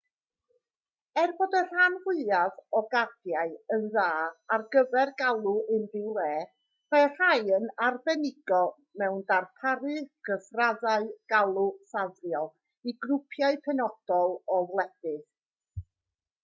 er 1.21 1.31
bod 1.39 1.55
y 1.57 1.59
rhan 1.65 1.95
fwyaf 2.05 2.55
o 2.77 2.79
gardiau 2.93 3.51
yn 3.75 3.83
dda 3.95 4.05
ar 4.55 4.63
gyfer 4.75 5.11
galw 5.19 5.45
unrhyw 5.75 6.15
le 6.15 6.31
mae 6.95 7.05
rhai 7.11 7.37
yn 7.57 7.69
arbenigo 7.89 8.61
mewn 9.03 9.21
darparu 9.33 9.95
cyfraddau 10.29 11.07
galw 11.35 11.67
ffafriol 11.93 12.49
i 12.93 12.95
grwpiau 13.05 13.61
penodol 13.69 14.35
o 14.57 14.63
wledydd 14.73 15.27